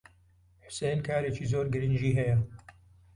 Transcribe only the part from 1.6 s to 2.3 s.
گرنگی